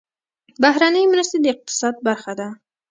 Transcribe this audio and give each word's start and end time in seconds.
بهرنۍ 0.61 1.05
مرستې 1.13 1.37
د 1.41 1.45
اقتصاد 1.53 1.95
برخه 2.07 2.33
ده 2.39 2.47